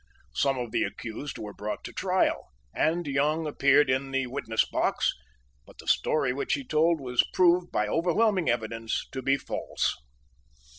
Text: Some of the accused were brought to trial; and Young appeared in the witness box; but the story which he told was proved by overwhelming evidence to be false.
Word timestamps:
Some 0.33 0.57
of 0.57 0.71
the 0.71 0.81
accused 0.81 1.37
were 1.37 1.53
brought 1.53 1.83
to 1.83 1.93
trial; 1.93 2.47
and 2.73 3.05
Young 3.05 3.45
appeared 3.45 3.87
in 3.87 4.09
the 4.09 4.25
witness 4.25 4.65
box; 4.65 5.13
but 5.67 5.77
the 5.77 5.87
story 5.87 6.33
which 6.33 6.55
he 6.55 6.63
told 6.63 6.99
was 6.99 7.21
proved 7.35 7.71
by 7.71 7.87
overwhelming 7.87 8.49
evidence 8.49 9.05
to 9.11 9.21
be 9.21 9.37
false. 9.37 9.95